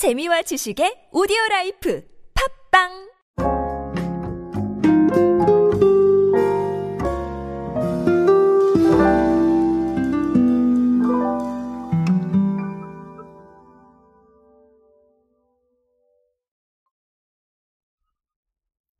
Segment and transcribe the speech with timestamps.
[0.00, 2.02] 재미와 지식의 오디오 라이프
[2.32, 3.10] 팝빵!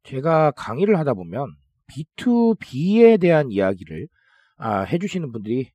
[0.05, 1.57] 제가 강의를 하다 보면
[1.87, 4.07] B2B에 대한 이야기를
[4.59, 5.73] 아, 해주시는 분들이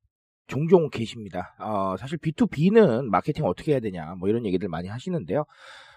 [0.48, 1.56] 종종 계십니다.
[1.60, 5.46] 어, 사실 B2B는 마케팅 어떻게 해야 되냐, 뭐 이런 얘기들 많이 하시는데요.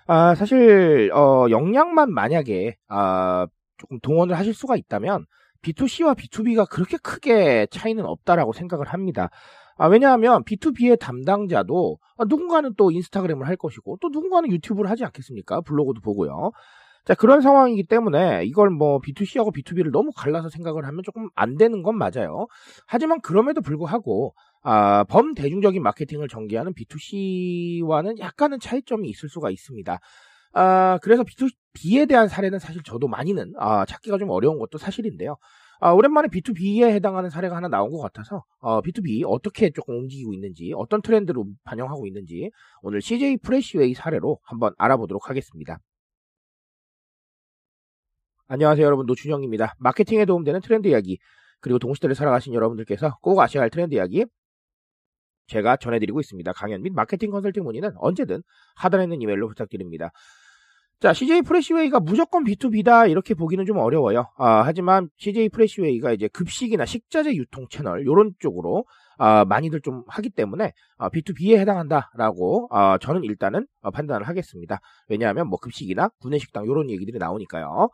[0.07, 5.27] 아, 사실, 어, 역량만 만약에, 아, 조금 동원을 하실 수가 있다면,
[5.63, 9.29] B2C와 B2B가 그렇게 크게 차이는 없다라고 생각을 합니다.
[9.77, 15.61] 아, 왜냐하면 B2B의 담당자도 아, 누군가는 또 인스타그램을 할 것이고, 또 누군가는 유튜브를 하지 않겠습니까?
[15.61, 16.53] 블로그도 보고요.
[17.09, 21.83] 자, 그런 상황이기 때문에 이걸 뭐 B2C하고 B2B를 너무 갈라서 생각을 하면 조금 안 되는
[21.83, 22.49] 건 맞아요.
[22.87, 29.99] 하지만 그럼에도 불구하고 아, 범대중적인 마케팅을 전개하는 B2C와는 약간은 차이점이 있을 수가 있습니다.
[30.53, 35.39] 아, 그래서 B2B에 대한 사례는 사실 저도 많이는 아, 찾기가 좀 어려운 것도 사실인데요.
[35.81, 40.75] 아, 오랜만에 B2B에 해당하는 사례가 하나 나온 것 같아서 어, B2B 어떻게 조금 움직이고 있는지
[40.77, 42.51] 어떤 트렌드로 반영하고 있는지
[42.83, 45.79] 오늘 CJ 프레시웨이 사례로 한번 알아보도록 하겠습니다.
[48.51, 49.75] 안녕하세요 여러분 노준영입니다.
[49.79, 51.19] 마케팅에 도움되는 트렌드 이야기
[51.61, 54.25] 그리고 동시대를 살아가신 여러분들께서 꼭 아셔야 할 트렌드 이야기
[55.49, 56.51] 제가 전해드리고 있습니다.
[56.55, 58.43] 강연 및 마케팅 컨설팅 문의는 언제든
[58.77, 60.13] 하단에 있는 이메일로 부탁드립니다.
[61.01, 64.33] 자, CJ 프레시웨이가 무조건 B2B다 이렇게 보기는 좀 어려워요.
[64.39, 68.85] 아, 하지만 CJ 프레시웨이가 이제 급식이나 식자재 유통 채널 이런 쪽으로
[69.19, 74.81] 아, 많이들 좀 하기 때문에 아, B2B에 해당한다라고 아, 저는 일단은 판단을 하겠습니다.
[75.09, 77.91] 왜냐하면 뭐 급식이나 구내식당 이런 얘기들이 나오니까요.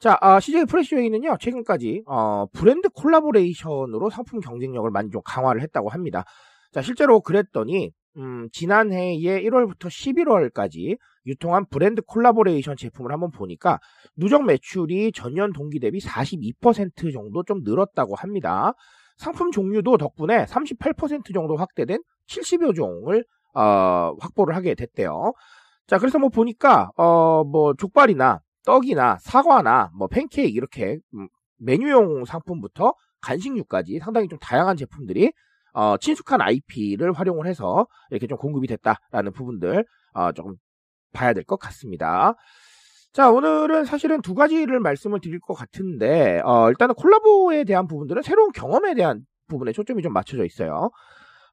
[0.00, 6.24] 자, 아, CJ 프레시웨이는요, 최근까지, 어, 브랜드 collaboration으로 상품 경쟁력을 많이 좀 강화를 했다고 합니다.
[6.70, 13.80] 자, 실제로 그랬더니, 음, 지난해의 1월부터 11월까지 유통한 브랜드 콜라보레이션 제품을 한번 보니까
[14.16, 18.74] 누적 매출이 전년 동기 대비 42% 정도 좀 늘었다고 합니다.
[19.16, 25.32] 상품 종류도 덕분에 38% 정도 확대된 70여 종을 어, 확보를 하게 됐대요.
[25.86, 32.92] 자, 그래서 뭐 보니까 어, 뭐 족발이나 떡이나 사과나 뭐 팬케이크 이렇게 음, 메뉴용 상품부터
[33.22, 35.32] 간식류까지 상당히 좀 다양한 제품들이
[35.72, 40.56] 어, 친숙한 IP를 활용을 해서 이렇게 좀 공급이 됐다라는 부분들 어, 조금
[41.14, 42.34] 봐야 될 것 같습니다.
[43.14, 48.52] 자, 오늘은 사실은 두 가지를 말씀을 드릴 것 같은데, 어, 일단은 콜라보에 대한 부분들은 새로운
[48.52, 50.90] 경험에 대한 부분에 초점이 좀 맞춰져 있어요.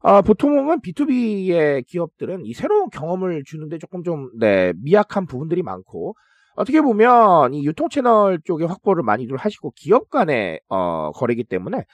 [0.01, 6.13] 어, 보통은 B2B의 기업들은 이 새로운 경험을 주는데 조금 좀, 네, 미약한 부분들이 많고,
[6.55, 11.85] 어떻게 보면 이 유통 채널 쪽에 확보를 많이들 하시고 기업 간의 어, 거래기 때문에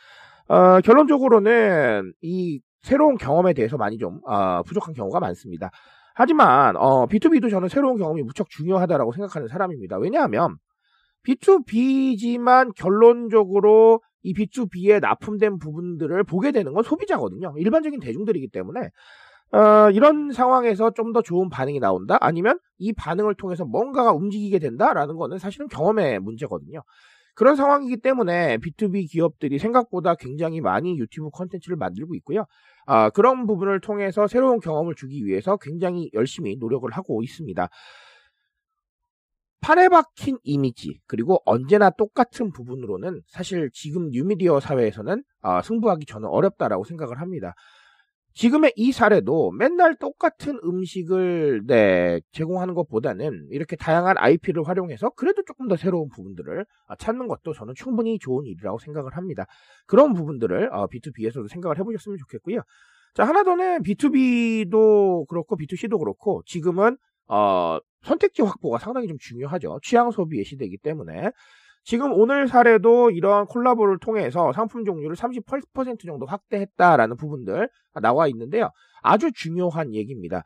[0.47, 5.71] 어, 결론적으로는 이 새로운 경험에 대해서 많이 좀 어, 부족한 경우가 많습니다.
[6.13, 9.97] 하지만 어, B2B도 저는 새로운 경험이 무척 중요하다라고 생각하는 사람입니다.
[9.97, 10.57] 왜냐하면
[11.25, 17.53] B2B지만 결론적으로 이 B2B에 납품된 부분들을 보게 되는 건 소비자거든요.
[17.57, 18.89] 일반적인 대중들이기 때문에
[19.51, 22.17] 어, 이런 상황에서 좀 더 좋은 반응이 나온다?
[22.21, 26.81] 아니면 이 반응을 통해서 뭔가가 움직이게 된다라는 거는 사실은 경험의 문제거든요.
[27.35, 32.45] 그런 상황이기 때문에 B2B 기업들이 생각보다 굉장히 많이 유튜브 컨텐츠를 만들고 있고요.
[32.85, 37.67] 아, 그런 부분을 통해서 새로운 경험을 주기 위해서 굉장히 열심히 노력을 하고 있습니다.
[39.61, 46.83] 판에 박힌 이미지 그리고 언제나 똑같은 부분으로는 사실 지금 뉴미디어 사회에서는 아, 승부하기 저는 어렵다라고
[46.83, 47.53] 생각을 합니다.
[48.33, 55.67] 지금의 이 사례도 맨날 똑같은 음식을 네, 제공하는 것보다는 이렇게 다양한 IP를 활용해서 그래도 조금
[55.67, 59.45] 더 새로운 부분들을 아, 찾는 것도 저는 충분히 좋은 일이라고 생각을 합니다.
[59.85, 62.61] 그런 부분들을 B2B에서도 어, 생각을 해보셨으면 좋겠고요.
[63.13, 69.79] 자, 하나 더는 B2B도 그렇고 B2C도 그렇고 지금은 어, 선택지 확보가 상당히 좀 중요하죠.
[69.83, 71.31] 취향 소비의 시대이기 때문에
[71.83, 77.69] 지금 오늘 사례도 이러한 콜라보를 통해서 상품 종류를 38% 정도 확대했다라는 부분들
[78.01, 78.69] 나와 있는데요.
[79.01, 80.43] 아주 중요한 얘기입니다.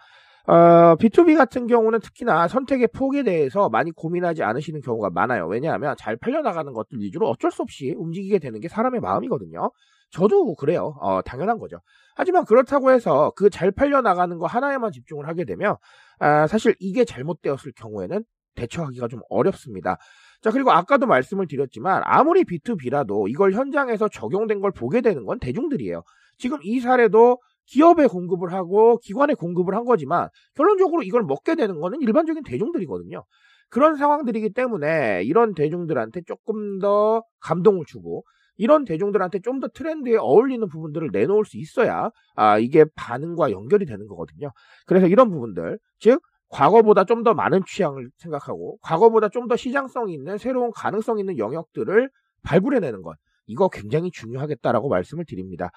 [0.47, 5.47] 어, B2B 같은 경우는 특히나 선택의 폭에 대해서 많이 고민하지 않으시는 경우가 많아요.
[5.47, 9.71] 왜냐하면 잘 팔려나가는 것들 위주로 어쩔 수 없이 움직이게 되는 게 사람의 마음이거든요.
[10.11, 10.95] 저도 그래요.
[11.01, 11.79] 어, 당연한 거죠.
[12.15, 15.75] 하지만 그렇다고 해서 그 잘 팔려나가는 거 하나에만 집중을 하게 되면
[16.19, 18.23] 아, 사실 이게 잘못되었을 경우에는
[18.55, 19.97] 대처하기가 좀 어렵습니다.
[20.45, 26.03] 자, 그리고 아까도 말씀을 드렸지만 아무리 B2B라도 이걸 현장에서 적용된 걸 보게 되는 건 대중들이에요.
[26.37, 31.99] 지금 이 사례도 기업에 공급을 하고 기관에 공급을 한 거지만 결론적으로 이걸 먹게 되는 거는
[31.99, 33.23] 일반적인 대중들이거든요.
[33.71, 38.23] 그런 상황들이기 때문에 이런 대중들한테 조금 더 감동을 주고
[38.57, 44.05] 이런 대중들한테 좀 더 트렌드에 어울리는 부분들을 내놓을 수 있어야 아 이게 반응과 연결이 되는
[44.05, 44.51] 거거든요.
[44.85, 50.37] 그래서 이런 부분들 즉 과거보다 좀 더 많은 취향을 생각하고 과거보다 좀 더 시장성 있는
[50.37, 52.09] 새로운 가능성 있는 영역들을
[52.43, 53.15] 발굴해내는 것
[53.47, 55.69] 이거 굉장히 중요하겠다라고 말씀을 드립니다.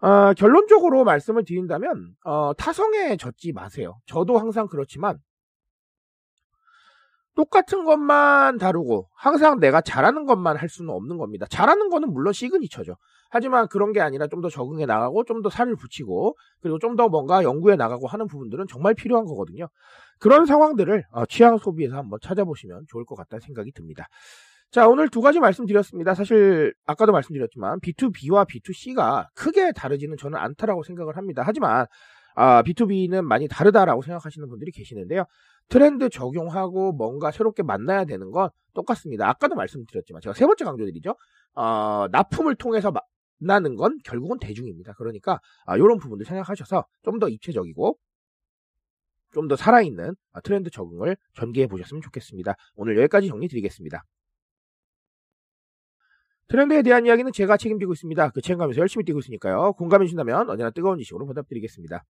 [0.00, 3.98] 어, 결론적으로 말씀을 드린다면 어, 타성에 젖지 마세요.
[4.06, 5.18] 저도 항상 그렇지만
[7.40, 11.46] 똑같은 것만 다루고 항상 내가 잘하는 것만 할 수는 없는 겁니다.
[11.48, 12.96] 잘하는 거는 물론 시그니처죠.
[13.30, 17.08] 하지만 그런 게 아니라 좀 더 적응해 나가고 좀 더 살을 붙이고 그리고 좀 더
[17.08, 19.68] 뭔가 연구해 나가고 하는 부분들은 정말 필요한 거거든요.
[20.18, 24.06] 그런 상황들을 어, 취향 소비에서 한번 찾아보시면 좋을 것 같다는 생각이 듭니다.
[24.70, 26.14] 자, 오늘 두 가지 말씀드렸습니다.
[26.14, 31.42] 사실 아까도 말씀드렸지만 B2B와 B2C가 크게 다르지는 저는 않다라고 생각을 합니다.
[31.46, 31.86] 하지만
[32.40, 35.24] 아, B2B는 많이 다르다라고 생각하시는 분들이 계시는데요.
[35.68, 39.28] 트렌드 적용하고 뭔가 새롭게 만나야 되는 건 똑같습니다.
[39.28, 41.14] 아까도 말씀드렸지만 제가 세 번째 강조드리죠.
[41.54, 42.92] 어, 납품을 통해서
[43.40, 44.94] 만나는 건 결국은 대중입니다.
[44.94, 47.98] 그러니까 아, 이런 부분들 생각하셔서 좀 더 입체적이고
[49.32, 52.54] 좀 더 살아있는 아, 트렌드 적응을 전개해 보셨으면 좋겠습니다.
[52.76, 54.04] 오늘 여기까지 정리 드리겠습니다.
[56.48, 58.30] 트렌드에 대한 이야기는 제가 책임지고 있습니다.
[58.30, 59.72] 그 책임감에서 열심히 뛰고 있으니까요.
[59.74, 62.04] 공감해 주신다면 언제나 뜨거운 지식으로 보답드리겠습니다.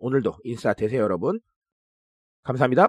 [0.00, 1.40] 오늘도 인싸 되세요 여러분.
[2.42, 2.88] 감사합니다.